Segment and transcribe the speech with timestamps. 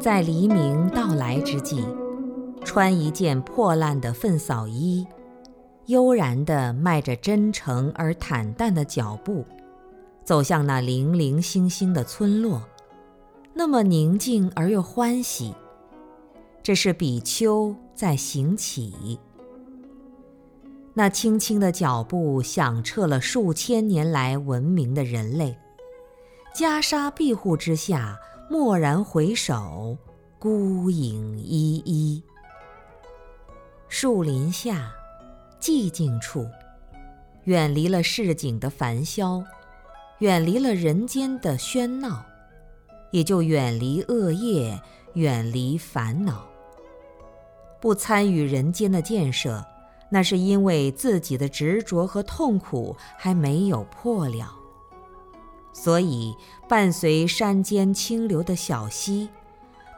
[0.00, 1.84] 在黎明到来之际，
[2.64, 5.06] 穿一件破烂的粪扫衣，
[5.88, 9.44] 悠然地迈着真诚而坦荡的脚步，
[10.24, 12.62] 走向那零零星星的村落，
[13.52, 15.54] 那么宁静而又欢喜。
[16.62, 19.18] 这是比丘在行乞。
[20.94, 25.58] 那轻轻的脚步响彻了数千年来文明的人类，
[26.56, 28.18] 袈裟庇护之下，
[28.50, 29.96] 蓦然回首，
[30.36, 32.20] 孤影依依。
[33.88, 34.90] 树林下，
[35.60, 36.44] 寂静处，
[37.44, 39.40] 远离了市井的繁嚣，
[40.18, 42.26] 远离了人间的喧闹，
[43.12, 44.76] 也就远离恶业，
[45.12, 46.44] 远离烦恼，
[47.80, 49.64] 不参与人间的建设。
[50.10, 54.52] 那是因为自己的执着和痛苦还没有破了，
[55.72, 56.34] 所以
[56.68, 59.28] 伴随山间清流的小溪，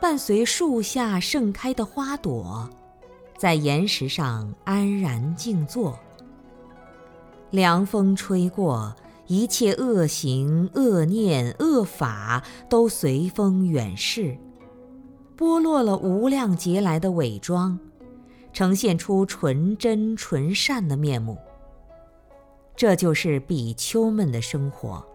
[0.00, 2.68] 伴随树下盛开的花朵，
[3.36, 5.98] 在岩石上安然静坐。
[7.50, 8.94] 凉风吹过，
[9.26, 14.36] 一切恶行、恶念、恶法都随风远逝，
[15.36, 17.78] 剥落了无量劫来的伪装。
[18.50, 21.38] 呈现出纯真纯善的面目。
[22.74, 25.06] 这就是比丘们的生活。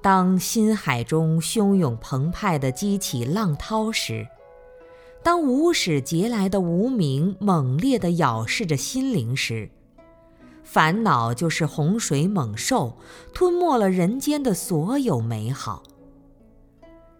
[0.00, 4.26] 当心海中汹涌澎湃地激起浪涛时，
[5.22, 9.70] 当无始劫来的无明猛烈地咬噬着心灵时，
[10.62, 12.96] 烦恼就是洪水猛兽，
[13.34, 15.82] 吞没了人间的所有美好。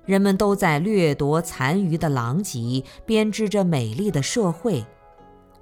[0.07, 4.85] 人们都在掠夺残余的狼藉，编织着美丽的社会。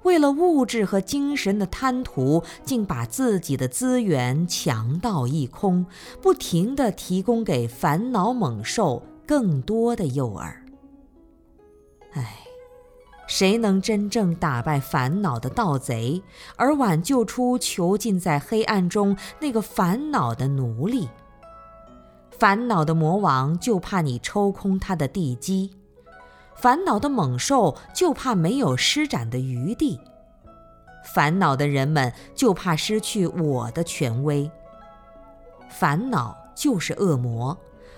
[0.07, 5.85] 为了物质和精神的贪图，竟把自己的资源强盗一空，
[6.21, 10.49] 不停地提供给烦恼猛兽更多的诱饵。
[12.13, 12.37] 唉，
[13.27, 16.23] 谁能真正打败烦恼的盗贼，
[16.55, 21.09] 而挽救出囚禁在黑暗中那个烦恼的奴隶？
[22.31, 25.71] 烦恼的魔王就怕你抽空他的地基，
[26.59, 29.99] 烦恼的猛兽就怕没有施展的余地，
[31.13, 34.49] 烦恼的人们就怕失去我的权威。
[35.69, 37.55] 烦恼就是恶魔，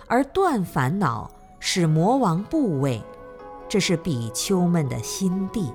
[0.07, 3.01] 而断烦恼使魔王部位，
[3.69, 5.71] 这是比丘们的心地。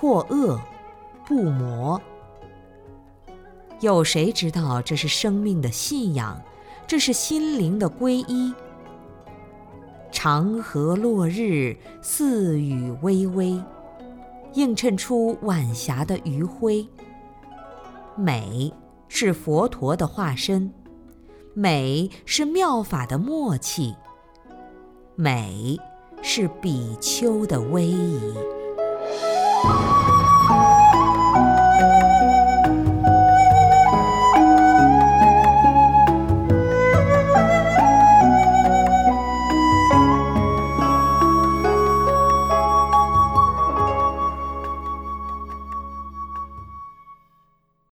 [0.00, 0.58] 破恶，
[1.26, 2.00] 不魔。
[3.80, 6.40] 有谁知道这是生命的信仰？
[6.86, 8.54] 这是心灵的皈依。
[10.10, 13.62] 长河落日，似雨微微，
[14.54, 16.88] 映衬出晚霞的余晖。
[18.16, 18.72] 美
[19.06, 20.72] 是佛陀的化身，
[21.52, 23.94] 美是妙法的默契，
[25.14, 25.78] 美
[26.22, 28.32] 是比丘的威仪。
[29.62, 29.99] you